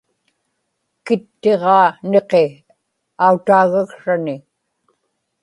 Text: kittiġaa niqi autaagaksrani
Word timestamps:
kittiġaa 1.05 1.87
niqi 2.11 2.45
autaagaksrani 3.27 4.35